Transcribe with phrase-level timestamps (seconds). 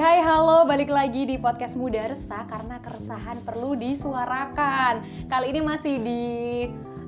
[0.00, 5.04] hai halo balik lagi di podcast Muda Resah karena keresahan perlu disuarakan.
[5.28, 6.24] Kali ini masih di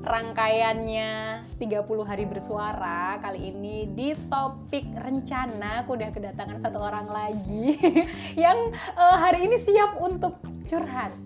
[0.04, 3.16] rangkaiannya 30 hari bersuara.
[3.16, 7.80] Kali ini di topik rencana aku udah kedatangan satu orang lagi
[8.44, 8.60] yang
[9.00, 10.36] uh, hari ini siap untuk
[10.68, 11.16] curhat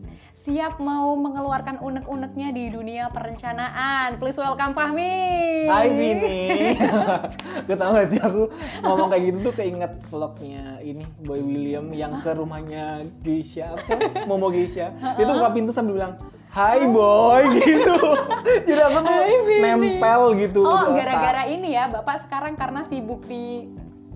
[0.46, 4.14] siap mau mengeluarkan unek-uneknya di dunia perencanaan.
[4.22, 5.66] Please welcome Fahmi.
[5.66, 6.78] Hai Vini.
[7.66, 8.46] Gue tau gak sih aku
[8.87, 14.23] ngomong kayak gitu tuh keinget vlognya ini Boy William yang ke rumahnya Geisha apa?
[14.30, 14.95] Momo Geisha.
[15.18, 16.14] Dia tuh buka pintu sambil bilang
[16.54, 17.98] Hai boy gitu.
[18.70, 19.18] Jadi aku tuh
[19.60, 20.62] nempel gitu.
[20.62, 23.68] Oh, gara-gara ini ya, Bapak sekarang karena sibuk di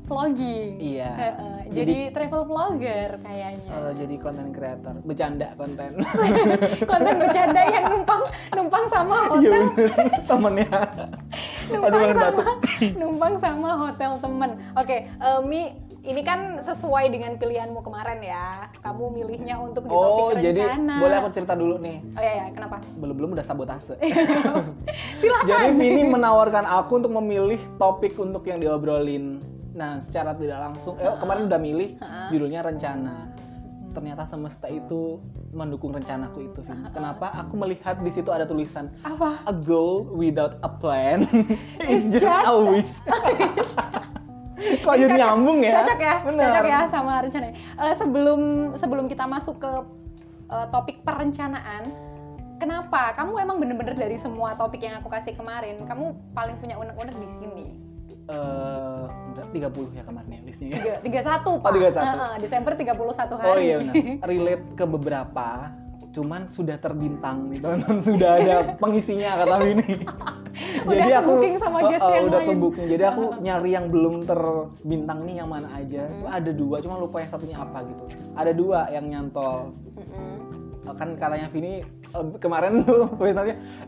[0.09, 0.79] vlogging.
[0.81, 1.37] Iya.
[1.71, 3.71] Jadi, jadi travel vlogger kayaknya.
[3.71, 5.93] Uh, jadi konten creator, bercanda konten.
[6.91, 8.23] konten bercanda yang numpang
[8.59, 9.63] numpang sama iya, hotel.
[9.79, 10.81] Iya temennya.
[11.71, 12.43] numpang Aduh, sama
[13.01, 14.51] numpang sama hotel temen.
[14.75, 15.63] Oke, okay, uh, eh, Mi
[16.01, 18.73] ini kan sesuai dengan pilihanmu kemarin ya.
[18.81, 20.97] Kamu milihnya untuk di oh, topik jadi rencana.
[20.97, 21.97] boleh aku cerita dulu nih.
[22.17, 22.45] Oh iya, iya.
[22.51, 22.77] kenapa?
[22.97, 23.95] Belum belum udah sabotase.
[25.21, 25.47] Silakan.
[25.47, 29.39] Jadi Vini menawarkan aku untuk memilih topik untuk yang diobrolin
[29.75, 31.89] Nah, secara tidak langsung, eh, kemarin udah milih
[32.35, 33.31] judulnya rencana.
[33.91, 35.19] Ternyata semesta itu
[35.51, 36.87] mendukung rencanaku itu, Vin.
[36.95, 37.35] Kenapa?
[37.43, 39.43] Aku melihat di situ ada tulisan apa?
[39.51, 41.27] A goal without a plan
[41.91, 43.03] is just, just a wish.
[44.85, 45.83] Kok jadi nyambung ya?
[45.83, 46.45] Cocok ya, Bener.
[46.49, 47.47] cocok ya sama rencana.
[47.81, 48.41] Uh, sebelum
[48.77, 49.73] sebelum kita masuk ke
[50.53, 51.89] uh, topik perencanaan,
[52.61, 57.17] kenapa kamu emang bener-bener dari semua topik yang aku kasih kemarin, kamu paling punya unek-unek
[57.17, 57.67] di sini?
[58.31, 58.80] Uh,
[59.51, 60.97] 30 ya kemarin ya listnya ya?
[61.03, 61.69] 31 Pak.
[61.69, 61.99] Oh 31.
[61.99, 63.49] Uh, Desember 31 hari.
[63.51, 63.95] Oh iya benar.
[64.31, 65.49] Relate ke beberapa
[66.11, 69.89] cuman sudah terbintang nih teman sudah ada pengisinya kata ini
[70.91, 75.23] jadi aku sama guest uh, uh, udah ke booking jadi aku nyari yang belum terbintang
[75.23, 78.91] nih yang mana aja so, ada dua cuma lupa yang satunya apa gitu ada dua
[78.91, 80.30] yang nyantol mm -hmm.
[80.97, 81.83] Kan katanya Vini
[82.15, 83.37] uh, kemarin tuh voice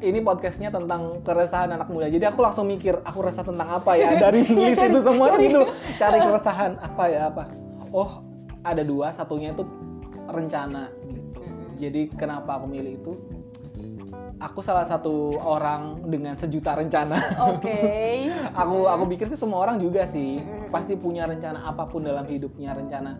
[0.02, 2.10] ini podcastnya tentang keresahan anak muda.
[2.10, 4.14] Jadi aku langsung mikir aku resah tentang apa ya?
[4.22, 5.62] Dari iya, list itu semua tuh itu.
[5.98, 7.44] Cari keresahan apa ya apa?
[7.90, 8.22] Oh
[8.62, 9.66] ada dua satunya itu
[10.30, 11.40] rencana gitu.
[11.78, 13.12] Jadi kenapa aku milih itu?
[14.42, 17.14] Aku salah satu orang dengan sejuta rencana.
[17.54, 17.62] Oke.
[17.62, 18.14] Okay.
[18.60, 22.74] aku aku pikir sih semua orang juga sih pasti punya rencana apa pun dalam hidupnya
[22.74, 23.18] rencana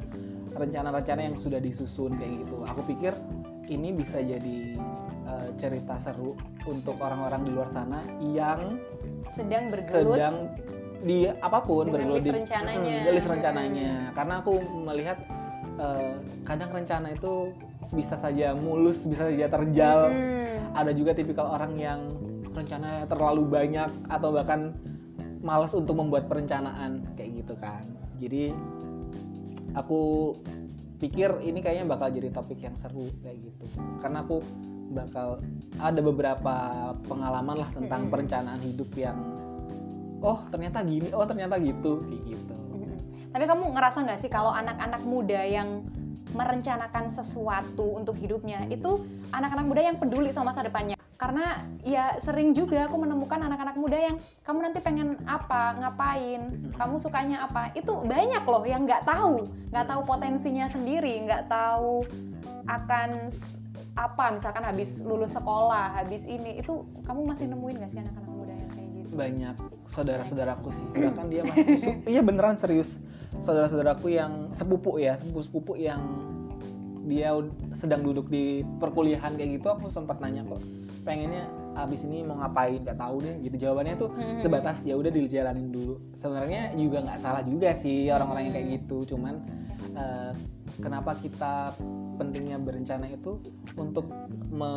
[0.53, 2.57] rencana-rencana yang sudah disusun kayak gitu.
[2.69, 3.15] Aku pikir
[3.69, 4.75] ini bisa jadi
[5.27, 6.35] uh, cerita seru
[6.67, 8.79] untuk orang-orang di luar sana yang
[9.31, 10.37] sedang bergelut sedang
[11.03, 12.97] di apa pun dengan bergelut list di rencananya.
[13.03, 13.91] Hmm, list rencananya.
[13.91, 14.13] Hmm.
[14.15, 14.53] Karena aku
[14.87, 15.19] melihat
[15.83, 16.15] uh,
[16.47, 17.51] kadang rencana itu
[17.91, 19.99] bisa saja mulus, bisa saja terjal.
[20.09, 20.79] Hmm.
[20.79, 22.01] Ada juga tipikal orang yang
[22.55, 24.77] rencananya terlalu banyak atau bahkan
[25.43, 27.83] malas untuk membuat perencanaan kayak gitu kan.
[28.23, 28.55] Jadi
[29.75, 30.33] aku
[31.03, 33.67] pikir ini kayaknya bakal jadi topik yang seru kayak gitu
[33.99, 34.39] karena aku
[34.95, 35.43] bakal
[35.83, 36.55] ada beberapa
[37.11, 38.11] pengalaman lah tentang hmm.
[38.15, 39.19] perencanaan hidup yang
[40.23, 42.95] oh ternyata gini oh ternyata gitu kayak gitu hmm.
[43.35, 45.83] tapi kamu ngerasa nggak sih kalau anak-anak muda yang
[46.39, 49.03] merencanakan sesuatu untuk hidupnya itu
[49.35, 53.95] anak-anak muda yang peduli sama masa depannya karena ya sering juga aku menemukan anak-anak muda
[53.95, 57.71] yang kamu nanti pengen apa ngapain kamu sukanya apa.
[57.79, 59.47] Itu banyak loh yang nggak tahu.
[59.71, 62.03] Nggak tahu potensinya sendiri nggak tahu
[62.67, 63.31] akan
[63.95, 64.25] apa.
[64.35, 66.59] Misalkan habis lulus sekolah habis ini.
[66.59, 69.15] Itu kamu masih nemuin gak sih anak-anak muda yang kayak gitu?
[69.15, 69.57] Banyak.
[69.87, 70.87] Saudara-saudaraku sih.
[70.91, 72.99] Bahkan dia masih iya beneran serius.
[73.39, 76.03] Saudara-saudaraku yang sepupu ya sepupu-sepupu yang
[77.07, 77.35] dia
[77.75, 80.63] sedang duduk di perkuliahan kayak gitu aku sempat nanya kok
[81.03, 84.39] pengennya abis ini mau ngapain nggak tahu deh gitu jawabannya tuh hmm.
[84.45, 88.77] sebatas ya udah dijalanin dulu sebenarnya juga nggak salah juga sih orang-orang yang kayak hmm.
[88.77, 89.35] gitu cuman
[89.97, 90.33] uh,
[90.79, 91.73] kenapa kita
[92.21, 93.41] pentingnya berencana itu
[93.75, 94.07] untuk
[94.53, 94.73] me,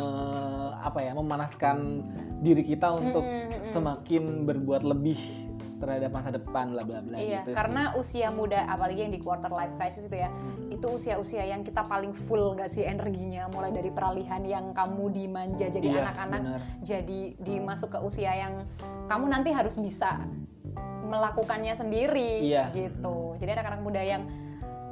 [0.82, 2.02] apa ya memanaskan
[2.42, 5.45] diri kita untuk hmm, semakin berbuat lebih
[5.78, 8.00] terhadap masa depan bla bla bla iya, gitu karena sih.
[8.00, 10.76] usia muda apalagi yang di quarter life crisis itu ya hmm.
[10.76, 15.68] itu usia-usia yang kita paling full gak sih energinya mulai dari peralihan yang kamu dimanja
[15.68, 16.42] jadi iya, anak-anak
[16.82, 18.54] jadi dimasuk ke usia yang
[19.12, 20.24] kamu nanti harus bisa
[21.06, 22.72] melakukannya sendiri iya.
[22.74, 24.24] gitu jadi anak-anak muda yang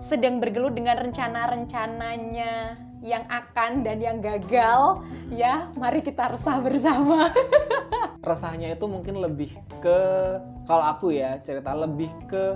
[0.04, 7.28] sedang bergelut dengan rencana-rencananya yang akan dan yang gagal ya mari kita resah bersama
[8.24, 9.52] resahnya itu mungkin lebih
[9.84, 10.00] ke
[10.64, 12.56] kalau aku ya cerita lebih ke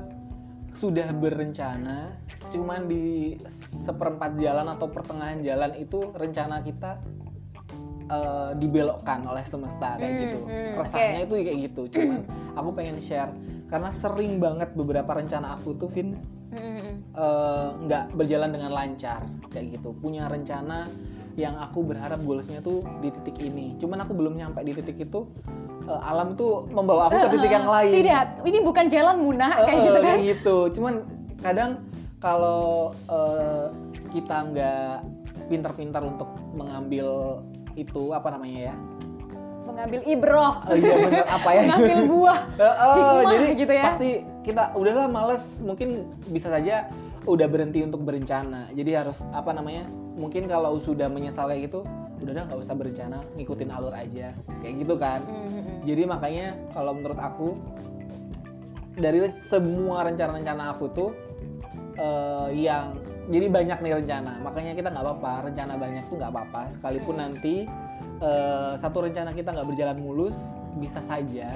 [0.71, 2.15] sudah berencana
[2.53, 7.01] cuman di seperempat jalan atau pertengahan jalan itu rencana kita
[8.07, 11.27] uh, dibelokkan oleh semesta kayak hmm, gitu hmm, resahnya okay.
[11.27, 12.19] itu kayak gitu cuman
[12.55, 13.33] aku pengen share
[13.67, 16.15] karena sering banget beberapa rencana aku tuh Vin
[16.47, 17.03] Mm-mm.
[17.11, 20.87] eh, nggak berjalan dengan lancar kayak gitu punya rencana
[21.37, 23.77] yang aku berharap goalsnya tuh di titik ini.
[23.77, 25.29] Cuman aku belum nyampe di titik itu
[25.85, 27.93] eh, alam tuh membawa aku ke titik yang lain.
[27.93, 30.03] Tidak, ini bukan jalan munah Eh, kayak gitu kan.
[30.03, 30.57] kayak gitu.
[30.73, 30.93] Cuman
[31.39, 31.71] kadang
[32.17, 33.65] kalau eh,
[34.09, 34.93] kita nggak
[35.47, 37.39] pintar-pintar untuk mengambil
[37.77, 38.75] itu apa namanya ya?
[39.63, 41.21] Mengambil ibroh, Oh iya bener.
[41.29, 41.61] Apa ya?
[41.69, 42.39] Mengambil buah.
[42.57, 43.83] Eh, hikmah jadi gitu ya.
[43.85, 44.09] pasti
[44.41, 45.61] kita udahlah males.
[45.61, 45.89] Mungkin
[46.33, 46.89] bisa saja
[47.29, 48.73] udah berhenti untuk berencana.
[48.73, 49.85] Jadi harus apa namanya
[50.17, 51.85] mungkin kalau sudah menyesal kayak gitu
[52.17, 54.33] udah dah nggak usah berencana ngikutin alur aja
[54.65, 55.85] kayak gitu kan Mm-mm.
[55.85, 57.53] jadi makanya kalau menurut aku
[58.97, 61.09] dari semua rencana-rencana aku tuh
[62.01, 62.97] eh, yang
[63.29, 67.23] jadi banyak nih rencana makanya kita nggak apa-apa rencana banyak tuh nggak apa-apa sekalipun Hmm.
[67.29, 67.69] nanti
[68.17, 71.53] eh, satu rencana kita nggak berjalan mulus bisa saja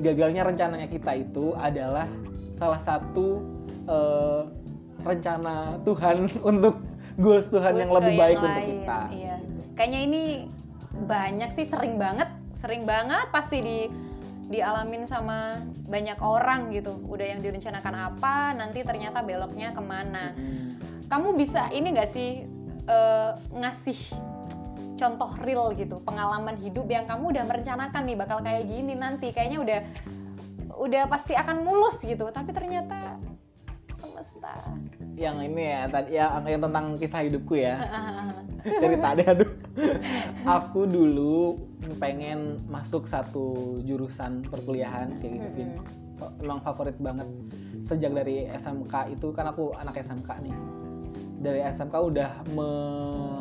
[0.00, 2.08] gagalnya rencananya kita itu adalah
[2.56, 3.44] salah satu
[3.84, 4.42] eh,
[5.04, 6.16] rencana Tuhan
[6.56, 6.80] untuk
[7.20, 9.36] goals Tuhan yang lebih baik yang untuk lain, kita Iya.
[9.76, 10.22] Kayaknya ini
[11.06, 13.78] banyak sih sering banget, sering banget pasti di
[14.50, 16.98] dialamin sama banyak orang gitu.
[17.06, 20.34] Udah yang direncanakan apa, nanti ternyata beloknya ke mana.
[20.34, 20.74] Hmm.
[21.06, 22.44] Kamu bisa ini nggak sih
[22.90, 24.00] eh, ngasih
[25.00, 29.58] contoh real gitu, pengalaman hidup yang kamu udah merencanakan nih bakal kayak gini nanti, kayaknya
[29.64, 29.80] udah
[30.76, 33.16] udah pasti akan mulus gitu, tapi ternyata
[34.22, 34.72] semesta.
[35.16, 37.76] yang ini ya tadi yang, yang tentang kisah hidupku ya.
[38.82, 39.50] Cerita deh aduh.
[40.44, 41.56] Aku dulu
[42.00, 45.70] pengen masuk satu jurusan perkuliahan kayak gitu Vin.
[46.40, 47.28] Emang favorit banget.
[47.80, 50.56] Sejak dari SMK itu kan aku anak SMK nih.
[51.40, 52.70] Dari SMK udah me,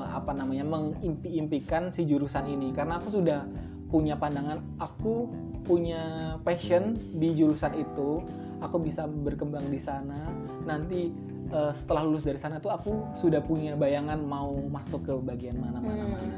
[0.07, 2.71] apa namanya mengimpi-impikan si jurusan ini.
[2.71, 3.43] Karena aku sudah
[3.89, 5.27] punya pandangan aku
[5.65, 8.23] punya passion di jurusan itu
[8.59, 10.27] aku bisa berkembang di sana.
[10.63, 11.09] Nanti
[11.49, 15.79] eh, setelah lulus dari sana tuh aku sudah punya bayangan mau masuk ke bagian mana
[15.81, 16.13] mana Hmm.
[16.13, 16.37] mana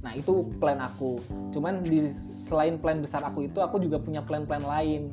[0.00, 1.20] nah itu plan aku.
[1.52, 5.12] Cuman di selain plan besar aku itu aku juga punya plan-plan lain.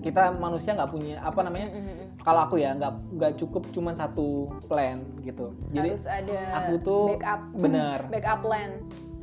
[0.00, 2.22] Kita manusia nggak punya apa namanya Mm-mm.
[2.24, 5.52] kalau aku ya nggak nggak cukup cuman satu plan gitu.
[5.76, 7.40] Jadi harus ada aku tuh backup.
[7.58, 8.70] bener backup plan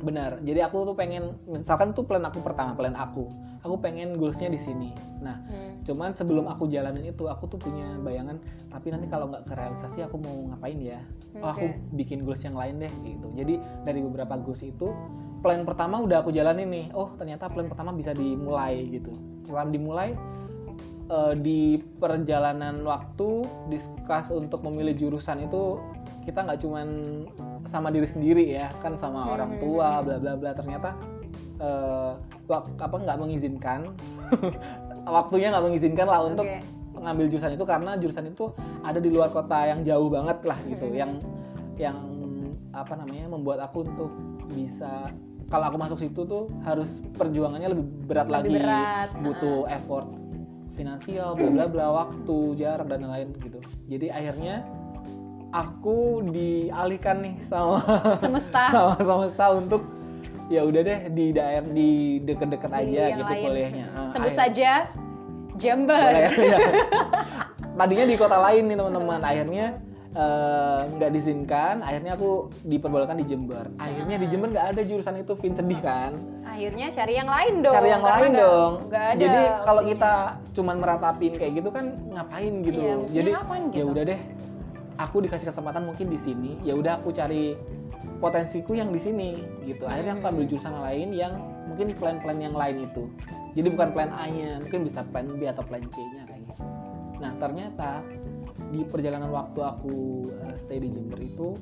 [0.04, 0.38] benar.
[0.44, 3.26] Jadi aku tuh pengen misalkan itu plan aku pertama plan aku.
[3.64, 4.92] Aku pengen goalsnya di sini.
[5.24, 5.80] Nah Hmm.
[5.84, 8.36] cuman sebelum aku jalanin itu aku tuh punya bayangan
[8.68, 11.00] tapi nanti kalau nggak kerealisasi aku mau ngapain ya?
[11.40, 13.28] Oh aku bikin goals yang lain deh gitu.
[13.32, 14.92] Jadi dari beberapa goals itu
[15.40, 16.86] plan pertama udah aku jalanin nih.
[16.92, 19.16] Oh ternyata plan pertama bisa dimulai gitu.
[19.48, 20.12] Setelah dimulai
[21.08, 25.80] eh, di perjalanan waktu diskus untuk memilih jurusan itu
[26.24, 26.88] kita nggak cuman
[27.64, 30.04] sama diri sendiri ya kan sama Hmm, orang hmm, tua hmm.
[30.04, 30.90] bla bla bla ternyata
[31.58, 32.10] eh,
[32.46, 33.80] wak- apa nggak mengizinkan
[35.06, 36.60] waktunya nggak mengizinkan lah untuk Oke.
[36.96, 38.44] ngambil jurusan itu karena jurusan itu
[38.80, 40.96] ada di luar kota yang jauh banget lah gitu Mhm.
[40.96, 41.12] yang
[41.76, 41.98] yang
[42.72, 44.10] apa namanya membuat aku untuk
[44.50, 45.12] bisa
[45.46, 50.08] kalau aku masuk situ tuh harus perjuangannya lebih berat Lebih lagi berat, butuh effort
[50.74, 54.66] finansial bla bla bla waktu jarak dan lain-lain gitu jadi akhirnya
[55.54, 57.78] aku dialihkan nih sama
[58.18, 58.62] semesta.
[58.74, 59.82] sama semesta untuk
[60.46, 61.88] ya udah deh di daerah di
[62.20, 63.44] deket-deket aja yang gitu lain.
[63.46, 63.86] kuliahnya.
[63.88, 64.70] Ah, sebut akhir- saja
[65.54, 66.02] Jember.
[66.04, 66.58] Boleh ya.
[67.78, 69.20] tadinya di kota lain nih teman-teman.
[69.22, 69.66] Akhirnya
[70.12, 71.74] eh, nggak diizinkan.
[71.80, 73.70] Akhirnya aku diperbolehkan di Jember.
[73.76, 74.30] Akhirnya di Ah.
[74.30, 75.32] Jember nggak ada jurusan itu.
[75.34, 76.12] Vin sedih kan?
[76.44, 78.72] Akhirnya cari yang lain dong cari yang lain nggak- dong.
[78.86, 80.12] nggak ada jadi kalau kita
[80.52, 82.78] cuman meratapin kayak gitu kan ngapain gitu?
[82.78, 83.40] Iya, jadi ya
[83.72, 83.90] gitu?
[83.90, 84.20] udah deh
[84.96, 87.54] aku dikasih kesempatan mungkin di sini ya udah aku cari
[88.18, 89.30] potensiku yang di sini
[89.64, 90.32] gitu akhirnya aku Hmm.
[90.34, 91.32] ambil jurusan lain yang
[91.66, 93.10] mungkin plan-plan yang lain itu
[93.54, 96.62] jadi bukan plan A-nya mungkin bisa plan B atau plan C-nya kayak gitu
[97.18, 98.02] nah ternyata
[98.70, 99.94] di perjalanan waktu aku
[100.40, 101.54] uh, stay di Jember itu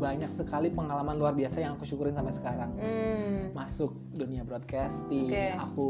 [0.00, 3.52] banyak sekali pengalaman luar biasa yang aku syukurin sampai sekarang Hmm.
[3.52, 5.52] masuk dunia broadcasting, Oke.
[5.58, 5.88] aku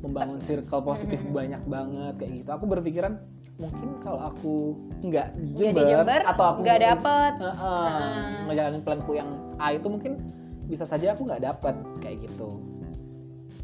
[0.00, 1.30] membangun circle positif Mhm.
[1.30, 2.50] banyak banget kayak gitu.
[2.50, 3.20] Aku berpikiran
[3.56, 4.54] mungkin kalau aku
[5.02, 8.26] nggak di Jember, di Jember atau aku nggak dapet eh, eh, Heeh.
[8.48, 10.18] ngejalanin planku yang A itu mungkin
[10.66, 12.58] bisa saja aku nggak dapet kayak gitu.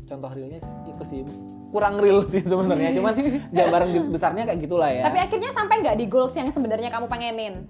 [0.04, 1.20] Contoh realnya itu sih
[1.68, 3.12] kurang real sih sebenarnya, cuman
[3.56, 5.04] gambaran bes- besarnya kayak gitulah ya.
[5.04, 7.68] tapi akhirnya sampai nggak di goals yang sebenarnya kamu pengenin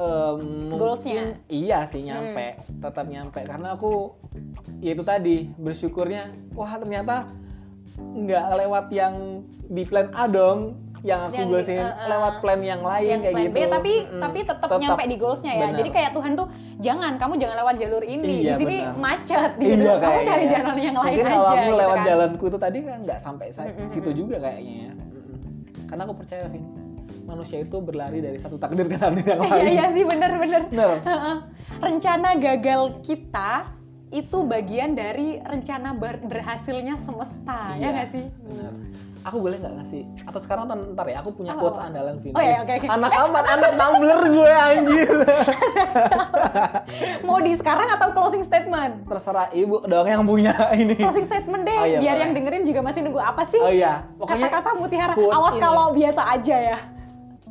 [0.00, 1.36] Em, Goalsnya?
[1.44, 4.16] iya sih nyampe tetap nyampe karena aku
[4.80, 7.28] ya itu tadi bersyukurnya wah ternyata
[8.00, 12.34] nggak lewat yang di plan A dong yang aku Yang di- goalsin eh, eh, lewat
[12.38, 14.20] plan yang lain yang kayak plan gitu B tapi Mm-mm.
[14.20, 14.78] tapi tetap Tetap.
[14.78, 15.78] nyampe di goalsnya ya Benar.
[15.78, 16.46] jadi kayak Tuhan tuh
[16.78, 18.96] jangan kamu jangan lewat jalur ini Iya, di sini benar.
[18.98, 20.28] macet gitu iya kamu kayaknya.
[20.28, 22.06] cari jalan yang lain mungkin aja kalau aku gitu lewat kan.
[22.06, 24.92] jalanku itu tadi kan nggak sampai sa- Mm-mm, situ juga kayaknya ya
[25.86, 26.64] karena aku percaya Vin
[27.22, 29.66] manusia itu berlari dari satu takdir ke takdir yang Iya lain.
[29.68, 30.66] iya sih bener-bener.
[30.66, 30.98] Bener.
[31.00, 31.36] Heeh.
[31.78, 33.70] Rencana gagal kita
[34.10, 38.24] itu bagian dari rencana ber- berhasilnya semesta, ya Iya, nggak sih?
[38.42, 38.72] Bener.
[39.20, 40.02] Aku boleh nggak ngasih?
[40.24, 42.34] Atau sekarang ntar- ntar ya, aku punya Apa, quotes andalan Vina.
[42.34, 42.86] Oh, iya, oke, oke.
[42.88, 45.16] Anak amat, anak tumbler gue anjir.
[47.26, 49.06] Mau di sekarang atau closing statement?
[49.06, 50.96] Terserah ibu dong yang punya ini.
[50.96, 52.22] Closing statement deh, Oh, iya, biar boleh.
[52.24, 53.60] yang dengerin juga masih nunggu apa sih?
[53.60, 56.78] Oh iya, Kata-kata mutiara, awas kalau biasa aja ya.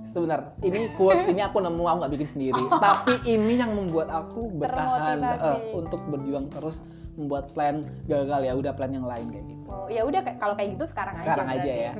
[0.09, 2.61] Sebentar ini quotes ini aku nemu aku nggak bikin sendiri.
[2.85, 6.81] Tapi ini yang membuat aku bertahan eh, untuk berjuang terus
[7.13, 9.63] membuat plan gagal ya udah plan yang lain kayak gitu.
[9.69, 11.61] Oh, ya udah kalau kayak gitu sekarang, Sekarang aja.
[11.61, 11.93] aja ya.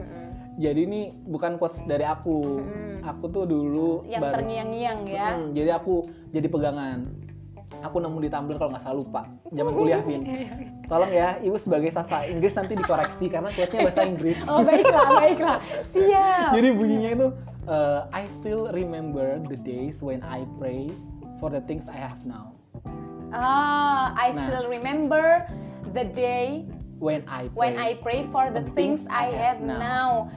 [0.59, 2.63] Jadi ini bukan quotes dari aku.
[2.99, 5.27] Aku tuh dulu Yang terngiang-ngiang ya.
[5.39, 7.07] Mm, jadi aku jadi pegangan.
[7.79, 9.21] Aku nemu di Tumblr kalau nggak salah lupa
[9.55, 10.25] zaman kuliah Vin.
[10.89, 14.37] tolong ya ibu sebagai sastra Inggris nanti dikoreksi karena quotesnya bahasa Inggris.
[14.49, 15.57] Oh baiklah, baiklah.
[15.93, 16.49] Siap.
[16.57, 17.27] Jadi bunyinya itu
[17.69, 20.89] uh, I still remember the days when I pray
[21.39, 22.57] for the things I have now.
[23.31, 24.41] Ah, I Nah.
[24.49, 25.45] still remember
[25.93, 26.65] the day
[26.99, 27.55] When I pray.
[27.55, 30.27] when I pray for the things I have now.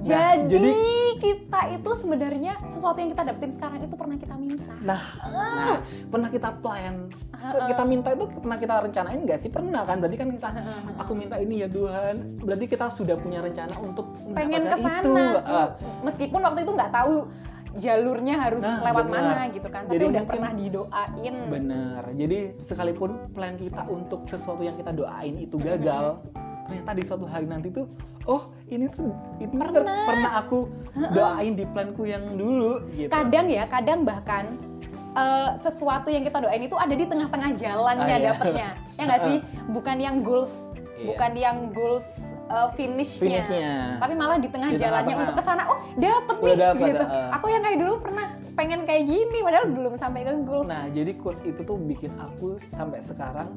[0.00, 0.76] Nah, Jadi, jadi-
[1.20, 4.72] kita itu sebenarnya sesuatu yang kita dapetin sekarang itu pernah kita minta.
[4.80, 5.76] Nah, nah,
[6.08, 7.68] pernah kita plan, Heeh.
[7.68, 9.52] kita minta itu pernah kita rencanain nggak sih?
[9.52, 10.00] Pernah kan?
[10.00, 10.48] Berarti kan kita,
[10.96, 12.40] aku minta ini ya Tuhan.
[12.40, 15.24] Berarti kita sudah punya rencana untuk Pengen ke sana.
[15.44, 15.68] Ah,
[16.00, 17.28] Meskipun waktu itu nggak tahu
[17.76, 19.22] jalurnya harus Nah, lewat benar.
[19.22, 19.84] mana gitu kan.
[19.84, 21.34] Tapi Jadi udah mungkin- pernah didoain.
[21.46, 22.02] Bener.
[22.16, 26.24] Jadi sekalipun plan kita untuk sesuatu yang kita doain itu gagal,
[26.64, 27.84] ternyata di suatu hari nanti tuh,
[28.24, 30.06] oh ini tuh ini ter- Pernah.
[30.06, 30.58] pernah aku
[31.10, 33.10] doain di planku yang dulu gitu.
[33.10, 34.54] Kadang ya, kadang bahkan
[35.12, 38.26] eh, sesuatu yang kita doain itu ada di tengah-tengah jalannya Ah, iya.
[38.30, 38.68] dapetnya.
[38.94, 39.36] Ya nggak sih?
[39.68, 40.54] Bukan yang goals,
[40.94, 41.06] Iya.
[41.10, 42.06] bukan yang goals
[42.46, 43.42] eh, finishnya.
[43.42, 43.74] Finishnya.
[43.98, 45.22] Tapi malah di tengah Di jalannya tengah-tengah.
[45.24, 47.04] untuk ke sana, oh dapet Udah nih dapet, gitu.
[47.04, 47.28] eh.
[47.32, 50.66] Aku yang kayak dulu pernah pengen kayak gini, padahal belum sampai ke goals.
[50.66, 53.50] Nah, jadi quotes itu tuh bikin aku sampai sekarang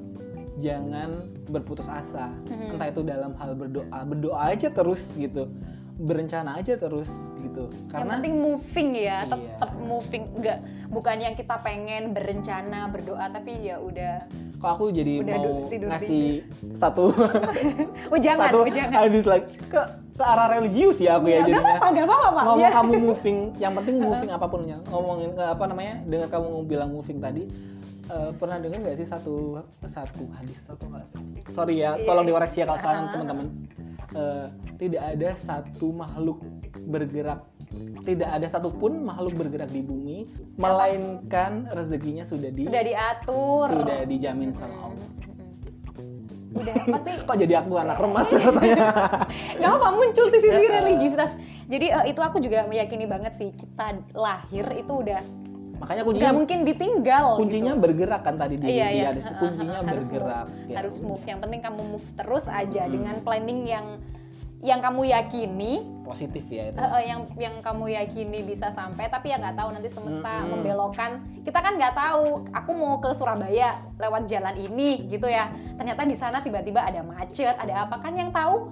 [0.56, 1.10] jangan
[1.46, 2.30] berputus asa.
[2.46, 2.74] Mhm.
[2.74, 5.50] Entah itu dalam hal berdoa, berdoa aja terus gitu.
[5.96, 7.70] Berencana aja terus gitu.
[7.70, 9.18] yang Karena penting moving ya, Iya.
[9.28, 10.24] tetap moving.
[10.34, 14.26] Enggak, bukan yang kita pengen berencana berdoa, tapi ya udah.
[14.56, 16.28] kok aku jadi Udah mau du- tidur ngasih
[16.74, 17.12] satu
[18.16, 18.96] Oh jangan, satu oh jangan.
[18.98, 19.82] hadis lagi ke
[20.14, 21.84] ke arah religius ya aku ya Nggak jadinya.
[21.84, 22.44] nggak apa-apa, Pak.
[22.48, 26.48] ngomong Biar- kamu moving yang penting moving apa pun ya ngomongin apa namanya dengar kamu
[26.64, 27.44] bilang moving tadi
[28.14, 31.10] eh, pernah dengar nggak sih satu satu hadis atau nggak
[31.50, 32.06] sorry ya Iya.
[32.06, 33.12] tolong dikoreksi ya kalau salah Ah.
[33.12, 33.48] teman-teman.
[34.14, 36.46] Eh, tidak ada satu makhluk
[36.86, 37.42] bergerak
[38.04, 43.66] tidak ada satupun makhluk bergerak di bumi melainkan rezekinya sudah di Sudah diatur.
[43.66, 45.08] sudah dijamin sama Allah.
[46.54, 48.30] Udah pasti kok jadi aku anak remas?
[48.46, 48.86] Katanya
[49.58, 51.32] nggak apa muncul sisi-sisi religiusitas.
[51.66, 55.22] Jadi eh, itu aku juga meyakini banget sih kita lahir itu udah
[55.84, 57.26] makanya nggak kuncinya mungkin ditinggal.
[57.36, 57.84] kuncinya gitu.
[57.84, 59.08] bergerak kan tadi di, Iya, iya.
[59.12, 61.24] Heeh, kuncinya harus bergerak move, Ya harus move.
[61.26, 62.94] Yang penting kamu move terus aja Hmm.
[62.94, 63.88] dengan planning yang
[64.64, 69.12] yang kamu yakini, positif ya itu eh, yang yang kamu yakini bisa sampai.
[69.12, 70.50] Tapi ya nggak tahu nanti semesta Mm-mm.
[70.56, 71.12] membelokkan.
[71.44, 72.48] Kita kan nggak tahu.
[72.50, 75.52] Aku mau ke Surabaya lewat jalan ini gitu ya.
[75.76, 78.72] Ternyata di sana tiba-tiba ada macet, ada apa kan yang tahu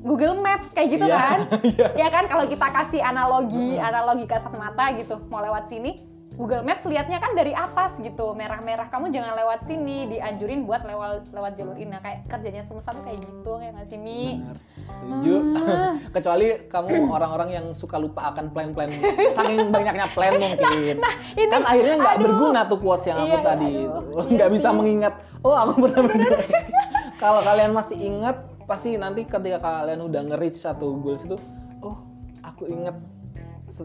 [0.00, 1.38] Google Maps kayak gitu Iya, kan?
[1.72, 1.86] iya.
[1.94, 3.84] ya kan kalau kita kasih analogi Hmm.
[3.86, 6.04] analogi kasat mata gitu mau lewat sini
[6.40, 11.28] Google Maps lihatnya kan dari atas gitu merah-merah kamu jangan lewat sini dianjurin buat lewat
[11.30, 14.56] lewat jalur ini Nah, kayak kerjanya semesta tuh kayak gitu kayak nggak sih Mi Benar,
[14.64, 15.34] setuju.
[15.58, 15.92] Ah.
[16.16, 18.88] Kecuali kamu orang-orang yang suka lupa akan plan-plan,
[19.36, 20.96] saking banyaknya plan mungkin.
[21.34, 24.00] ini kan akhirnya nggak berguna tuh quotes yang aku Iya, tadi aduh, itu.
[24.00, 24.76] iya Nggak bisa sih.
[24.80, 25.14] mengingat.
[25.42, 26.08] Oh aku pernah.
[27.22, 31.36] Kalau kalian masih ingat, pasti nanti ketika kalian udah nge-reach satu goals itu,
[31.80, 32.00] oh
[32.40, 32.96] aku inget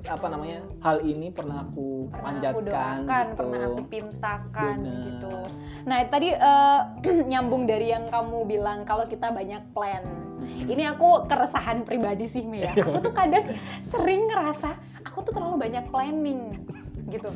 [0.05, 3.37] apa namanya hal ini pernah aku pernah aku panjatkan doakan gitu.
[3.37, 4.97] pernah aku pintakan Benar.
[5.03, 5.33] gitu
[5.83, 6.79] nah tadi eh,
[7.31, 10.03] nyambung dari yang kamu bilang kalau kita banyak plan
[10.35, 10.67] Mhm.
[10.69, 13.49] ini aku keresahan pribadi sih Mi ya aku tuh kadang
[13.81, 16.53] sering ngerasa aku tuh terlalu banyak planning
[17.07, 17.33] gitu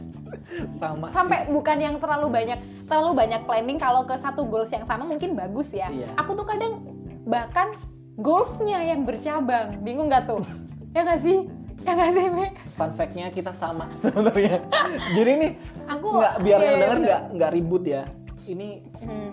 [0.78, 1.50] sama sampai sih.
[1.50, 5.74] bukan yang terlalu banyak terlalu banyak planning kalau ke satu goals yang sama mungkin bagus
[5.74, 6.06] ya Iya.
[6.18, 6.86] aku tuh kadang
[7.26, 7.74] bahkan
[8.16, 10.46] goalsnya yang bercabang bingung nggak tuh
[10.92, 11.50] ya nggak sih
[11.80, 12.48] ya nggak sih Mi?
[12.74, 14.64] fun fact-nya kita sama sebenarnya.
[15.12, 15.52] Jadi nih
[15.86, 18.04] aku nggak biar iya, yang iya, denger nggak nggak ribut ya.
[18.44, 18.70] Ini
[19.00, 19.32] Hmm.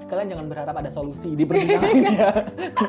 [0.00, 2.30] kalian jangan berharap ada solusi di perbincangan ini ya.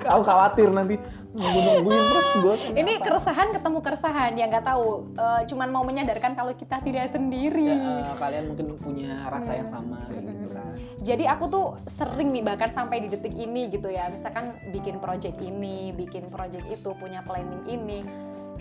[0.08, 0.98] Aku khawatir nanti
[1.32, 2.56] nunggu-nungguin terus gue.
[2.82, 7.78] ini keresahan ketemu keresahan ya nggak tahu eh, cuman mau menyadarkan kalau kita tidak sendiri
[7.78, 10.74] Ya, eh, kalian mungkin punya rasa yang sama gitu kan.
[11.00, 15.38] jadi aku tuh sering nih bahkan sampai di detik ini gitu ya misalkan bikin project
[15.38, 18.02] ini bikin project itu punya planning ini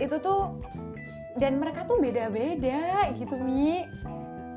[0.00, 0.56] itu tuh
[1.38, 3.86] dan mereka tuh beda-beda gitu Mi.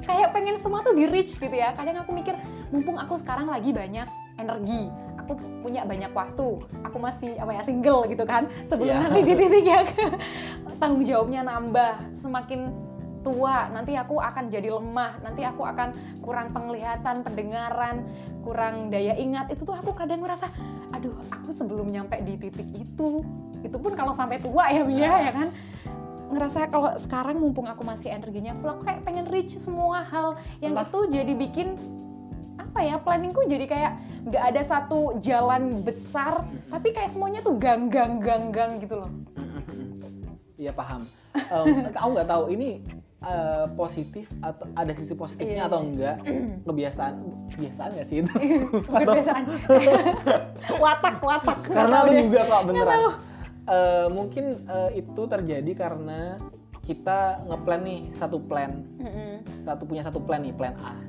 [0.03, 1.71] Kayak pengen semua tuh di reach gitu ya.
[1.71, 2.35] Kadang aku mikir
[2.75, 4.91] mumpung aku sekarang lagi banyak energi
[5.23, 8.51] aku punya banyak waktu aku masih apa ya single gitu kan.
[8.67, 9.03] Sebelum Iya.
[9.07, 9.87] nanti di titik yang
[10.83, 12.75] tanggung jawabnya nambah semakin
[13.23, 18.03] tua nanti aku akan jadi lemah nanti aku akan kurang penglihatan pendengaran
[18.43, 19.47] kurang daya ingat.
[19.55, 20.51] Itu tuh aku kadang ngerasa
[20.91, 23.23] aduh aku sebelum nyampe di titik itu
[23.63, 25.47] itu pun kalau sampai tua ya Mia ya kan
[26.33, 30.73] ngerasa kalau sekarang mumpung aku masih energinya full aku kayak pengen reach semua hal yang
[30.73, 30.89] Entah.
[30.89, 31.77] itu jadi bikin
[32.57, 33.91] apa ya planningku jadi kayak
[34.29, 36.41] nggak ada satu jalan besar
[36.73, 39.09] tapi kayak semuanya tuh gang gang gang gang gitu loh
[40.53, 41.03] Iya paham.
[41.35, 41.65] Em,
[41.97, 42.79] aku nggak tahu ini
[43.25, 45.87] eh, positif atau ada sisi positifnya Iya, atau iya.
[45.91, 46.15] enggak
[46.69, 47.13] kebiasaan
[47.57, 48.33] kebiasaan nggak sih itu?
[49.03, 49.43] kebiasaan
[50.83, 52.99] watak watak Karena aku juga kok beneran.
[53.63, 56.35] Eh, mungkin eh, itu terjadi karena
[56.83, 59.39] kita ngeplan nih satu plan, Mm-mm.
[59.55, 60.99] satu punya satu plan nih plan A.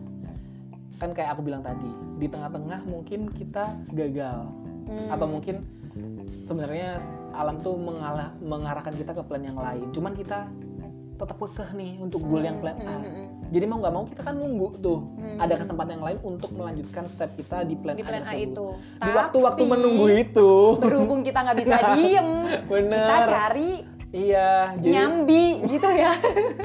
[1.02, 1.90] Kan kayak aku bilang tadi
[2.22, 4.46] di tengah-tengah mungkin kita gagal
[4.84, 5.08] Hmm.
[5.08, 5.64] atau mungkin
[6.44, 7.00] sebenarnya
[7.32, 9.88] alam tuh mengalah, mengarahkan kita ke plan yang lain.
[9.96, 10.44] Cuman kita
[11.16, 13.00] tetap kekeh nih untuk goal yang plan A.
[13.00, 13.23] Hmm, hmm, hmm.
[13.54, 15.38] Jadi mau nggak mau kita kan nunggu tuh Hmm.
[15.38, 18.50] ada kesempatan yang lain untuk melanjutkan step kita di plan, di plan A tersebut.
[18.50, 18.66] itu
[18.98, 20.50] Di waktu-waktu menunggu itu.
[20.76, 22.28] berhubung kita nggak bisa diem
[22.66, 22.98] Bener.
[22.98, 23.70] kita cari
[24.10, 26.14] Iya, jadi nyambi gitu ya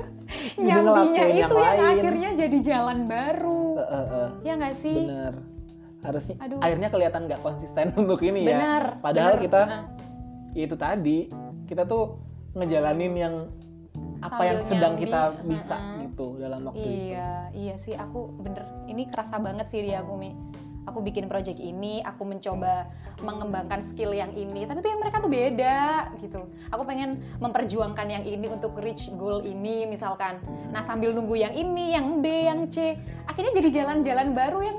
[0.60, 5.34] nyambinya itu yang yang, akhirnya jadi jalan baru Eh, eh, eh, ya nggak sih bener.
[6.00, 6.60] Harusnya Aduh.
[6.60, 8.94] akhirnya kelihatan nggak konsisten untuk ini ya.
[9.00, 9.44] Padahal benar.
[9.44, 9.84] kita Nah,
[10.50, 11.30] Ya itu tadi
[11.66, 12.18] kita tuh
[12.54, 13.36] ngejalanin yang
[14.20, 15.04] apa Sambil yang sedang nyambi.
[15.04, 15.99] kita bisa Heeh.
[16.20, 17.16] Gitu dalam waktu itu.
[17.16, 20.36] iya iya sih aku bener ini kerasa banget sih di aku mi
[20.84, 22.92] aku bikin project ini aku mencoba
[23.24, 26.44] mengembangkan skill yang ini tapi tuh yang mereka tuh beda gitu
[26.76, 30.44] aku pengen memperjuangkan yang ini untuk reach goal ini misalkan
[30.76, 33.00] nah sambil nunggu yang ini yang B yang C
[33.32, 34.78] akhirnya jadi jalan-jalan baru yang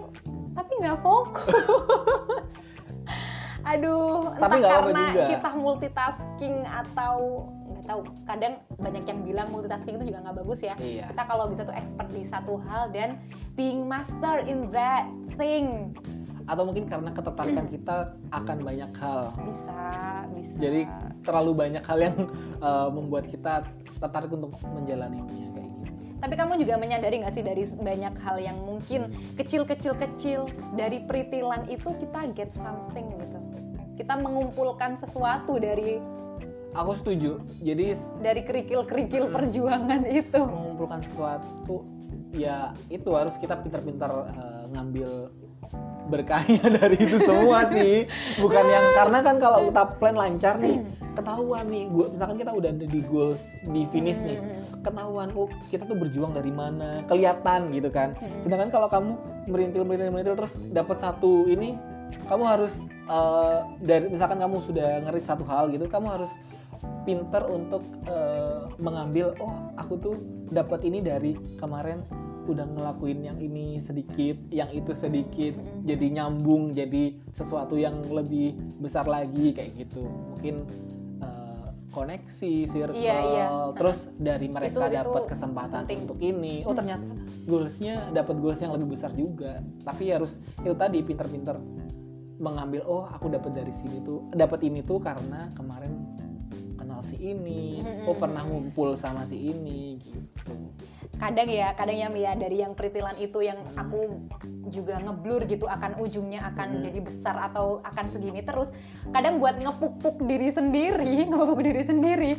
[0.52, 2.52] tapi nggak fokus
[3.70, 5.24] aduh Tapi entah karena juga.
[5.36, 7.44] kita multitasking atau
[7.90, 11.10] tahu kadang banyak yang bilang multitasking itu juga nggak bagus ya Iya.
[11.10, 13.18] kita kalau bisa tuh expert di satu hal dan
[13.52, 15.90] being master in that thing
[16.46, 19.30] Atau mungkin karena ketertarikan kita akan banyak hal.
[19.44, 19.78] bisa
[20.34, 20.82] bisa Jadi
[21.22, 22.16] terlalu banyak hal yang
[22.58, 23.62] eh, membuat kita
[23.98, 25.86] tertarik untuk menjalaninya kayak gitu.
[26.18, 31.68] tapi kamu juga menyadari nggak sih dari banyak hal yang mungkin kecil-kecil kecil dari peritilan
[31.68, 33.38] itu kita get something gitu
[33.94, 36.00] kita mengumpulkan sesuatu dari
[36.70, 37.42] Aku setuju.
[37.60, 39.34] Jadi dari kerikil-kerikil Hmm.
[39.34, 41.82] perjuangan itu mengumpulkan sesuatu
[42.30, 45.34] ya itu harus kita pintar-pintar eh, ngambil
[46.06, 48.06] berkahnya dari itu semua sih
[48.38, 50.78] bukan yang karena kan kalau kita plan lancar nih
[51.14, 54.62] ketahuan nih gua misalkan kita udah ada di goals di finish nih Hmm.
[54.86, 58.38] ketahuan oh kita tuh berjuang dari mana kelihatan gitu kan Hmm.
[58.38, 59.10] sedangkan kalau kamu
[59.50, 61.74] merintil merintil merintil terus dapat satu ini
[62.30, 66.30] kamu harus eh, dari misalkan kamu sudah ngerit satu hal gitu kamu harus
[67.04, 70.14] pinter untuk eh, mengambil oh aku tuh
[70.48, 72.02] dapat ini dari kemarin
[72.44, 75.86] udah ngelakuin yang ini sedikit yang itu sedikit Mhm.
[75.86, 80.64] jadi nyambung jadi sesuatu yang lebih besar lagi kayak gitu mungkin
[81.20, 83.46] eh, koneksi circle Iya, iya.
[83.76, 85.98] terus dari mereka dapat kesempatan penting.
[86.04, 87.06] untuk ini oh ternyata
[87.44, 91.60] goalsnya dapat goals yang lebih besar juga tapi harus itu tadi pinter-pinter
[92.40, 95.92] mengambil oh aku dapat dari sini tuh dapat ini tuh karena kemarin
[97.00, 97.80] kenal si ini.
[98.04, 98.20] Oh Mm-mm.
[98.20, 100.52] pernah ngumpul sama si ini gitu.
[101.16, 104.24] Kadang ya kadang ya Mia dari yang peritilan itu yang aku
[104.72, 106.84] juga ngeblur gitu akan ujungnya akan Hmm.
[106.84, 108.72] jadi besar atau akan segini terus.
[109.12, 112.32] Kadang buat ngepupuk diri sendiri ngepupuk diri sendiri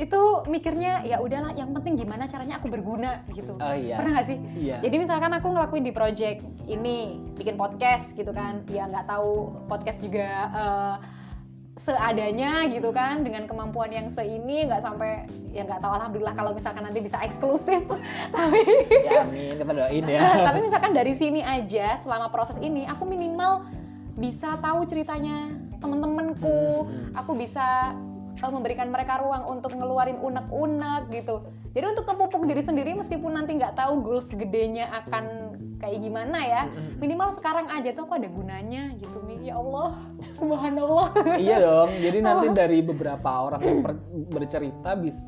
[0.00, 3.60] itu mikirnya ya udahlah yang penting gimana caranya aku berguna gitu.
[3.60, 4.00] Oh iya.
[4.00, 4.38] Pernah nggak sih?
[4.56, 4.76] Iya.
[4.80, 10.00] Jadi misalkan aku ngelakuin di project ini bikin podcast gitu kan ya nggak tahu podcast
[10.00, 10.94] juga eh,
[11.80, 15.24] seadanya gitu kan dengan kemampuan yang seini nggak sampai
[15.56, 17.80] ya nggak tahu alhamdulillah kalau misalkan nanti bisa eksklusif.
[18.36, 18.60] Tapi
[19.08, 20.20] ya amin kita doain ya.
[20.52, 23.64] Tapi misalkan dari sini aja selama proses ini aku minimal
[24.20, 25.48] bisa tahu ceritanya
[25.80, 26.84] temen-temenku.
[26.84, 27.16] Hmm.
[27.16, 27.96] aku bisa
[28.36, 31.40] eh, memberikan mereka ruang untuk ngeluarin unek-unek gitu
[31.72, 35.24] jadi untuk kepupuk diri sendiri meskipun nanti nggak tahu goals gedenya akan
[35.76, 37.00] kayak gimana ya Mm-mm.
[37.00, 39.40] minimal sekarang aja tuh aku ada gunanya gitu Mi.
[39.42, 39.98] Ya Allah
[40.38, 41.10] subhanallah.
[41.36, 43.78] Iya dong jadi nanti dari beberapa orang yang
[44.28, 45.18] bercerita bis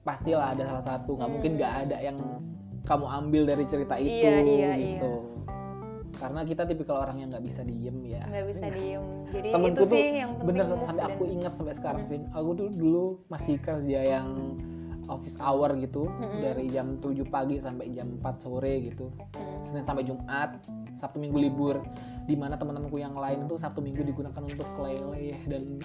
[0.00, 1.16] pastilah ada salah satu.
[1.16, 1.58] Nggak mungkin Hmm.
[1.58, 2.16] nggak ada yang
[2.84, 5.12] kamu ambil dari cerita itu Iya, iya, gitu.
[6.14, 8.22] Karena kita tipikal orang yang nggak bisa diem ya.
[8.22, 9.04] Nggak bisa diem.
[9.32, 12.10] Jadi Temenku itu sih yang penting bener move sampai aku ingat sampai sekarang Hmm.
[12.12, 12.22] Vin.
[12.30, 14.28] Aku tuh dulu masih kerja yang
[15.06, 16.40] office hour gitu Mm-mm.
[16.40, 19.08] dari jam 7 pagi sampai jam 4 sore gitu.
[19.60, 20.60] Senin sampai Jumat
[20.94, 21.80] Sabtu Minggu libur
[22.24, 25.80] di mana teman-temanku yang lain itu Sabtu Minggu digunakan untuk leleh dan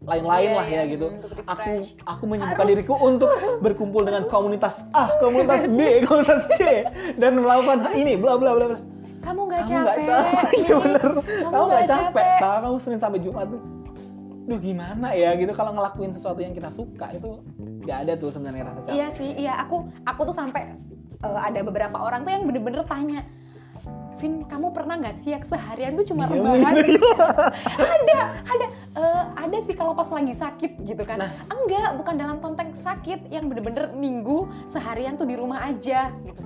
[0.00, 1.06] lain-lain Iya, lah ya iya, gitu
[1.44, 1.70] aku
[2.02, 2.72] aku menyibukkan Harus.
[2.72, 8.56] diriku untuk berkumpul dengan komunitas A komunitas B komunitas C dan melakukan ini bla bla
[8.56, 8.80] bla bla
[9.20, 10.00] Kamu nggak capek?
[10.00, 11.04] capek iya Nih, bener
[11.44, 12.40] Kamu nggak capek capek?
[12.42, 13.60] tahu kamu Senin sampai Jumat tuh
[14.48, 18.64] duh gimana ya gitu kalau ngelakuin sesuatu yang kita suka itu nggak ada tuh sebenarnya
[18.72, 20.74] rasa capek Iya sih, iya aku aku tuh sampai
[21.20, 23.20] eh, ada beberapa orang tuh yang bener-bener tanya,
[24.16, 26.74] Vin, kamu pernah nggak sih yang seharian tuh cuma Iya, rebahan?
[26.76, 27.14] iya.
[27.78, 31.22] ada, ada, Eh, ada sih kalau pas lagi sakit gitu kan.
[31.22, 31.30] Nah.
[31.46, 36.42] Enggak, bukan dalam konteks sakit, yang bener-bener minggu seharian tuh di rumah aja gitu.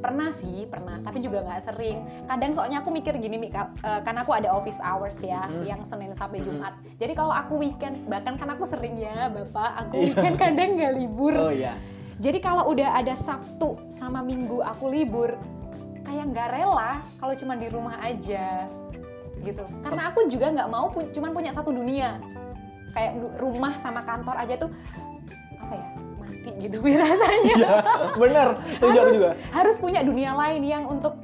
[0.00, 2.00] Pernah sih, pernah, tapi juga nggak sering.
[2.24, 5.62] Kadang soalnya aku mikir gini, Mi, eh, kan aku ada office hours ya, Mhm.
[5.68, 6.40] yang Senin sampai.
[6.40, 6.72] Jumat.
[6.96, 10.04] Jadi kalau aku weekend, bahkan kan aku sering ya, Bapak, aku Iya.
[10.16, 11.34] weekend kadang nggak libur.
[11.36, 11.76] oh iya
[12.20, 15.40] Jadi kalau udah ada Sabtu sama Minggu aku libur,
[16.04, 18.68] kayak nggak rela kalau cuma di rumah aja,
[19.40, 19.64] gitu.
[19.80, 22.20] Karena aku juga nggak mau pu cuman punya satu dunia,
[22.92, 24.68] kayak rumah sama kantor aja tuh
[26.40, 27.54] mati gitu rasanya.
[27.56, 27.74] Iya,
[28.16, 28.48] bener.
[28.72, 29.30] Itu aku juga.
[29.52, 31.20] Harus punya dunia lain yang untuk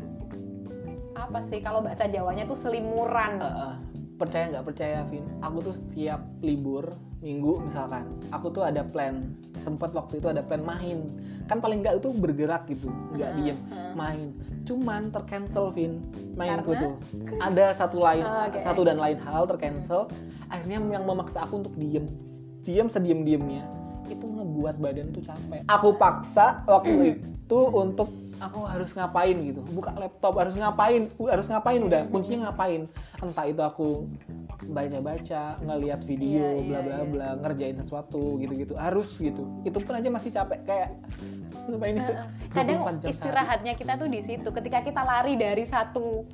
[1.16, 3.40] apa sih kalau bahasa Jawanya tuh selimuran.
[3.40, 3.74] Eh, eh,
[4.20, 5.24] percaya nggak percaya, Vin?
[5.40, 6.92] Aku tuh setiap libur
[7.24, 9.24] minggu misalkan, aku tuh ada plan.
[9.56, 11.08] Sempat waktu itu ada plan main.
[11.48, 13.92] Kan paling nggak itu bergerak gitu, nggak Heeh, diem, heeh.
[13.96, 14.28] main.
[14.68, 16.04] Cuman tercancel, Vin.
[16.36, 16.82] Mainku Karena?
[16.84, 16.92] tuh.
[17.40, 18.58] Ada satu lain, Oh, oke.
[18.60, 20.04] satu dan lain hal tercancel.
[20.52, 22.04] Akhirnya yang memaksa aku untuk diem,
[22.62, 25.60] diem sediem-diemnya itu ngebuat badan tuh capek.
[25.68, 31.80] Aku paksa waktu itu untuk aku harus ngapain gitu buka laptop harus ngapain harus ngapain
[31.80, 32.84] udah kuncinya ngapain
[33.24, 33.88] entah itu aku
[34.68, 37.04] baca-baca ngelihat video Iya, iya, bla bla iya.
[37.08, 40.90] bla ngerjain sesuatu gitu-gitu harus gitu itu pun aja masih capek kayak
[41.64, 42.26] kenapa ini Heeh.
[42.52, 43.12] Kadang 24 jam sehari?
[43.12, 44.48] istirahatnya kita tuh di situ.
[44.48, 46.24] Ketika kita lari dari satu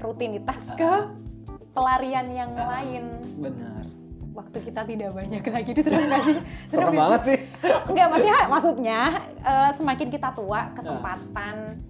[0.00, 0.92] rutinitas ke
[1.74, 3.04] pelarian yang lain.
[3.36, 3.84] benar
[4.36, 6.36] Waktu kita tidak banyak lagi itu serem nggak sih?
[6.68, 7.38] serem banget sih.
[7.88, 9.00] Enggak, maksudnya, maksudnya
[9.40, 11.80] eh, semakin kita tua, kesempatan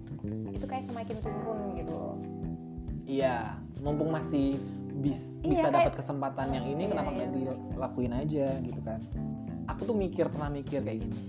[0.49, 2.15] itu kayak semakin turun gitu loh.
[3.05, 4.59] iya mumpung masih
[4.97, 7.55] bis- Iya, bisa kayak- dapat kesempatan yang ini Iya, kenapa iya, nggak bener.
[7.71, 8.99] dilakuin aja gitu kan?
[9.67, 11.19] Aku tuh mikir pernah mikir kayak gini.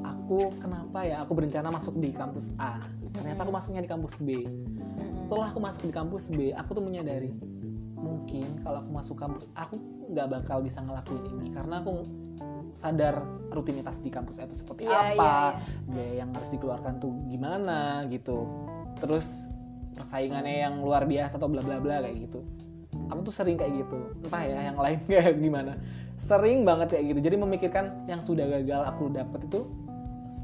[0.00, 2.80] Aku kenapa ya aku berencana masuk di kampus A.
[3.10, 4.44] Ternyata aku masuknya di kampus B.
[5.18, 7.32] Setelah aku masuk di kampus B aku tuh menyadari
[7.94, 9.76] mungkin kalau aku masuk kampus A, aku
[10.12, 12.04] nggak bakal bisa ngelakuin ini karena aku
[12.72, 13.20] sadar
[13.52, 15.50] rutinitas di kampus itu seperti Iya, apa iya, iya.
[15.92, 18.48] biaya yang harus dikeluarkan tuh gimana gitu.
[18.96, 19.48] Terus
[19.92, 22.40] persaingannya yang luar biasa atau bla bla bla kayak gitu.
[23.12, 23.98] Aku tuh sering kayak gitu.
[24.24, 25.76] Entah ya yang lain kayak gimana.
[26.16, 27.20] Sering banget kayak gitu.
[27.28, 29.68] Jadi memikirkan yang sudah gagal aku dapat itu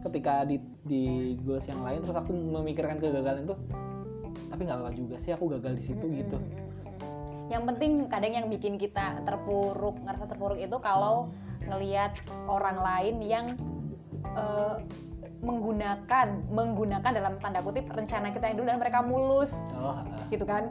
[0.05, 3.57] ketika di di goals yang lain terus aku memikirkan kegagalan itu
[4.49, 6.39] tapi nggak apa juga sih aku gagal di situ gitu.
[7.49, 11.33] Yang penting kadang yang bikin kita terpuruk, ngerasa terpuruk itu kalau
[11.65, 12.13] ngelihat
[12.45, 13.47] orang lain yang
[14.31, 14.77] eh,
[15.39, 20.03] menggunakan menggunakan dalam tanda kutip rencana kita yang dulu dan mereka mulus oh ah.
[20.29, 20.67] gitu kan.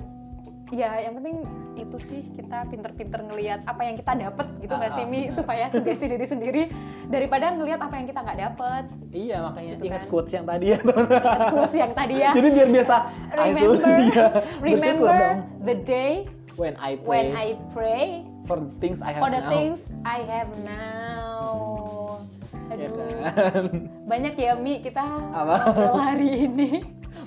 [0.67, 1.47] Ya, yang penting
[1.79, 5.19] itu sih kita pinter-pinter ngelihat apa yang kita dapat gitu nggak Ah, sih ah, Mi
[5.23, 5.31] benar.
[5.31, 6.61] supaya sugesti diri sendiri
[7.07, 8.83] daripada ngelihat apa yang kita nggak dapat.
[9.15, 10.09] iya makanya Gitu ingat kan.
[10.11, 12.31] quotes yang tadi ya Ingat quotes yang tadi ya.
[12.37, 12.95] jadi biar biasa
[13.31, 14.25] Remember, iya,
[14.59, 15.19] remember
[15.63, 16.11] the day
[16.57, 18.05] when I pray when I pray
[18.43, 21.45] for the things I have for the now things I have now.
[22.67, 23.63] ya Aduh, kan
[24.11, 24.99] banyak ya Mi kita
[25.31, 25.55] Apa?
[25.63, 26.69] ngobrol hari ini.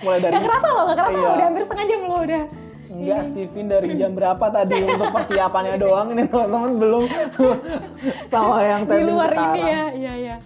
[0.00, 1.20] mulai dari Gak kerasa loh, gak kerasa Iya.
[1.20, 2.44] loh, udah hampir setengah jam loh udah.
[2.90, 7.04] Enggak sih Vin dari jam berapa tadi untuk persiapannya doang ini teman-teman belum
[8.32, 9.54] sama yang Di trending luar sekarang.
[9.54, 10.36] ini ya, iya iya.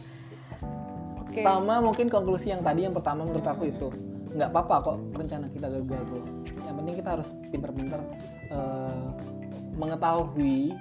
[1.19, 1.41] Oke.
[1.41, 3.89] Sama mungkin konklusi yang tadi yang pertama menurut aku itu
[4.31, 6.23] nggak apa-apa kok rencana kita gagal tuh.
[6.63, 8.01] Yang penting kita harus pinter-pinter
[8.51, 9.07] eh,
[9.75, 10.75] mengetahui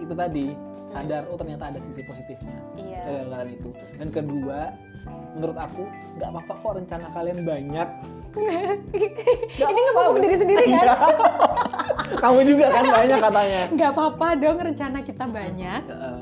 [0.00, 0.46] itu tadi
[0.84, 3.00] sadar oh ternyata ada sisi positifnya Iya.
[3.04, 3.68] kegagalan itu.
[3.96, 4.60] Dan kedua
[5.34, 5.82] menurut aku
[6.20, 7.88] nggak apa-apa kok rencana kalian banyak.
[9.54, 10.82] Nggak ini ngepupuk diri sendiri kan?
[10.82, 10.94] Iya.
[12.22, 13.62] Kamu juga kan banyak katanya.
[13.78, 15.82] Gak apa-apa dong rencana kita banyak.
[15.86, 16.20] Heeh.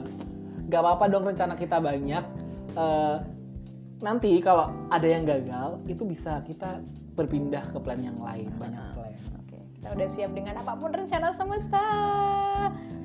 [0.68, 2.25] Gak apa-apa dong rencana kita banyak.
[2.77, 3.16] Eh,
[4.05, 6.85] nanti kalau ada yang gagal, itu bisa kita
[7.16, 9.12] berpindah ke plan yang lain, banyak plan.
[9.83, 11.83] Kita udah siap dengan apa pun rencana semesta.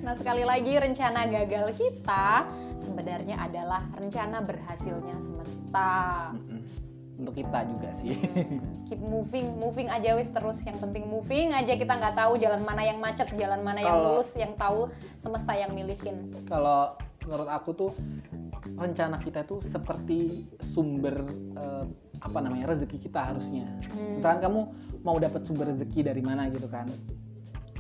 [0.06, 2.46] Nah, sekali lagi rencana gagal kita
[2.78, 6.30] sebenarnya adalah rencana berhasilnya semesta.
[7.18, 8.14] Untuk kita juga sih.
[8.94, 10.62] Keep moving, moving aja wis terus.
[10.70, 14.22] Yang penting moving aja kita nggak tahu jalan mana yang macet, jalan mana yang Kalau-
[14.22, 16.30] lurus, yang tahu semesta yang milihin.
[16.46, 16.94] kalau
[17.26, 17.92] menurut aku tuh
[18.76, 21.24] rencana kita itu seperti sumber
[21.56, 21.86] eh,
[22.20, 23.70] apa namanya rezeki kita harusnya.
[23.94, 24.18] Hmm.
[24.20, 24.62] Misalkan kamu
[25.06, 26.90] mau dapat sumber rezeki dari mana gitu kan.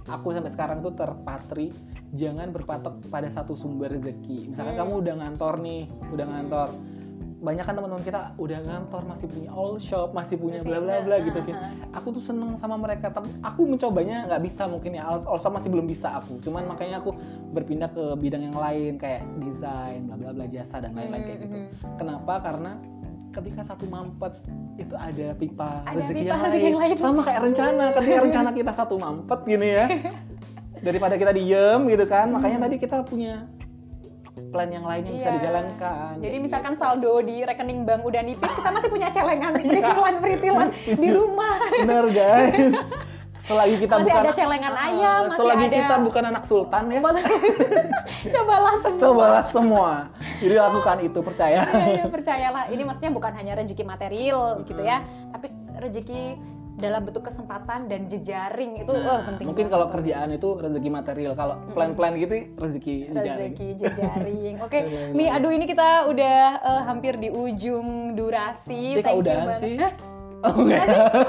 [0.07, 1.75] Aku sampai sekarang tuh terpatri
[2.15, 4.55] jangan berpatok pada satu sumber rezeki.
[4.55, 4.81] Misalkan Hmm.
[4.87, 5.83] kamu udah ngantor nih,
[6.15, 6.69] udah ngantor.
[7.37, 11.21] Banyak kan teman-teman kita udah ngantor masih punya all shop, masih punya bla bla bla
[11.21, 11.53] gitu Vin.
[11.53, 11.69] uh.
[11.93, 13.13] Aku tuh seneng sama mereka.
[13.13, 15.05] Tapi aku mencobanya nggak bisa mungkin ya.
[15.05, 16.41] All, shop masih belum bisa aku.
[16.41, 17.13] Cuman makanya aku
[17.53, 21.55] berpindah ke bidang yang lain kayak desain, bla bla bla jasa dan lain-lain kayak gitu.
[21.61, 21.69] Hmm,
[22.01, 22.33] Kenapa?
[22.41, 22.71] Karena
[23.37, 24.33] ketika satu mampet
[24.81, 26.65] itu ada pipa Ada rezeki pipa yang, rezeki lain.
[26.73, 26.95] yang lain.
[26.97, 27.85] Sama kayak rencana.
[27.93, 29.85] Ketika rencana kita satu mampet gini ya.
[30.85, 32.33] Daripada kita diem gitu kan.
[32.33, 33.45] Makanya tadi kita punya
[34.45, 35.35] plan yang lain yang bisa Iya.
[35.37, 36.13] dijalankan.
[36.17, 36.81] Jadi misalkan gitu.
[36.81, 39.63] saldo di rekening bank udah nipis, kita masih punya celengan Iya.
[39.63, 41.55] peritilan-peritilan di rumah.
[41.75, 42.75] bener guys.
[43.37, 46.83] Selagi kita Masih bukan ada celengan Ah, ayam, masih selagi ada kita bukan anak sultan
[46.89, 46.99] ya,
[48.33, 48.99] Cobalah semua.
[48.99, 49.91] cobalah semua.
[50.37, 51.61] Jadi lakukan itu percaya.
[51.63, 52.63] Iya, iya, percayalah.
[52.67, 54.99] Ini maksudnya bukan hanya rezeki material gitu ya,
[55.31, 55.47] tapi
[55.79, 56.21] rezeki
[56.77, 59.45] dalam bentuk kesempatan dan jejaring itu Nah, oh, penting.
[59.49, 59.73] mungkin banget.
[59.73, 64.55] kalau kerjaan itu rezeki material, kalau plan-plan gitu rezeki rezeki jejaring.
[64.65, 65.13] Oke, Jejaring.
[65.17, 69.01] Mi, aduh ini kita udah eh, hampir di ujung durasi.
[69.01, 69.75] Kok Thank you udahan sih?
[70.47, 70.87] Oh enggak.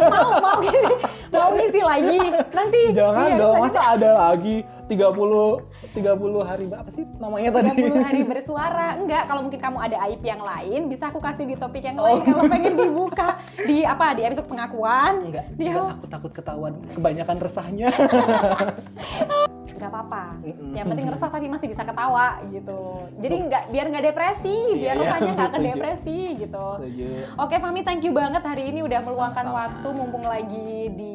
[0.09, 0.95] mau mau ngisi
[1.29, 2.19] mau ngisi lagi
[2.51, 6.01] nanti Jangan iya, dong, masa ada lagi 30 30
[6.41, 7.69] hari berapa sih namanya tadi?
[7.77, 11.55] 30 hari bersuara enggak kalau mungkin kamu ada aib yang lain bisa aku kasih di
[11.55, 12.07] topik yang Oh.
[12.07, 13.29] lain kalau pengen dibuka
[13.59, 15.47] di apa di episode pengakuan enggak,
[15.93, 17.89] aku takut ketahuan kebanyakan resahnya.
[19.79, 20.25] nggak apa-apa
[20.75, 25.03] yang penting resah tapi masih bisa ketawa gitu jadi nggak biar nggak depresi biar iya,
[25.07, 27.09] rasanya nggak ke depresi gitu Setuju.
[27.39, 29.63] Oke Fami, thank you banget hari ini udah meluangkan Sama-sama.
[29.63, 31.15] waktu mumpung lagi di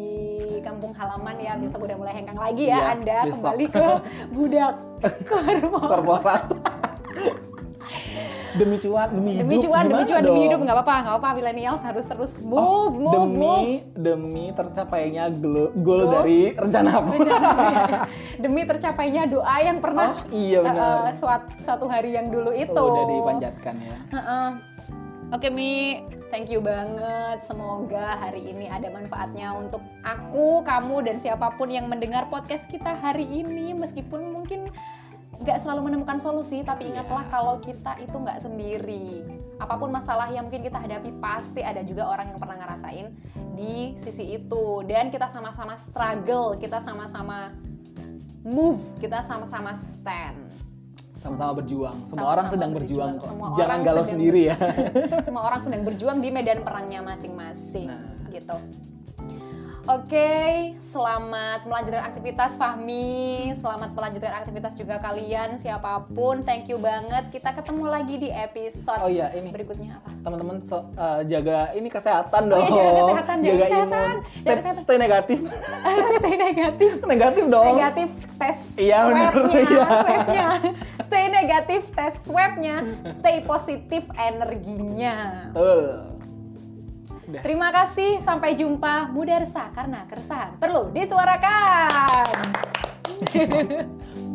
[0.63, 1.53] kampung halaman ya.
[1.59, 3.35] Besok udah mulai hengkang lagi ya Iya, Anda besok.
[3.35, 3.87] kembali ke
[4.35, 4.73] budak
[5.83, 6.43] korporat.
[8.53, 9.65] Demi cuan, demi, Demi hidup.
[9.67, 11.29] cuan, demi cuan, demi hidup nggak apa-apa, nggak apa-apa.
[11.79, 13.81] Harus terus Oh, move, move, demi move.
[13.95, 15.33] demi tercapainya
[15.75, 17.13] goal dari rencana aku.
[18.37, 21.09] demi tercapainya doa yang oh pernah iya eh, benar.
[21.09, 22.73] eh, suat- suatu hari yang dulu itu.
[22.73, 23.97] Oh, udah dipanjatkan ya.
[24.11, 24.49] Heeh.
[25.31, 25.97] Oke Mi,
[26.29, 27.41] thank you banget.
[27.41, 32.93] Semoga hari ini ada manfaatnya untuk aku, kamu, dan siapa pun yang mendengar podcast kita
[32.93, 33.73] hari ini.
[33.73, 34.69] Meskipun mungkin
[35.39, 37.01] nggak selalu menemukan solusi, tapi Iya.
[37.01, 39.25] ingatlah kalau kita itu nggak sendiri.
[39.57, 43.07] Apa pun masalah yang mungkin kita hadapi, pasti ada juga orang yang pernah ngerasain
[43.53, 44.65] di sisi itu.
[44.83, 47.53] Dan kita sama-sama struggle, kita sama-sama
[48.43, 50.37] move, kita sama-sama stand.
[51.15, 52.03] Sama-sama berjuang.
[52.03, 53.11] Semua Sama-sama orang sedang berjuang.
[53.15, 53.29] berjuang, kok.
[53.31, 54.55] Semua Jangan galau sedang sendiri ya.
[55.27, 58.27] semua orang sedang berjuang di medan perangnya masing-masing Nah.
[58.27, 58.55] gitu.
[59.83, 60.31] Oke,
[60.79, 66.39] selamat melanjutkan aktivitas Fahmi, selamat melanjutkan aktivitas juga kalian siapa pun.
[66.39, 67.27] Thank you banget.
[67.29, 70.07] Kita ketemu lagi di episode Oh iya, ini berikutnya apa?
[70.23, 72.63] teman-teman so- eh, jaga ini kesehatan Oh dong.
[72.63, 74.15] iya, jaga kesehatan, jaga jaga kesehatan, imun.
[74.23, 74.79] jaga Stay, kesehatan.
[74.79, 75.39] stay negatif.
[76.15, 76.91] Stay negatif.
[77.03, 77.75] negatif dong.
[77.75, 79.29] Negatif tes Iya, swabnya,
[79.67, 79.83] Iya.
[79.99, 80.47] swabnya.
[81.03, 82.75] Stay negatif tes swabnya,
[83.11, 85.15] stay positif energinya.
[85.51, 86.12] Betul.
[87.23, 87.41] Udah.
[87.41, 89.07] Terima kasih, sampai jumpa.
[89.11, 92.27] Muda resah karena keresahan perlu disuarakan.